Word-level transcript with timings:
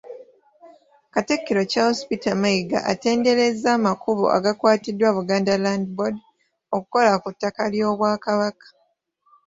Katikkiro 1.13 1.61
Charles 1.71 2.05
Peter 2.07 2.35
Mayiga 2.41 2.79
atenderezza 2.91 3.67
amakubo 3.77 4.23
agakwatiddwa 4.37 5.09
Buganda 5.17 5.53
Land 5.63 5.85
Board 5.95 6.17
okukola 6.75 7.11
ku 7.23 7.29
ttaka 7.33 7.61
ly’Obwakabaka. 7.73 8.67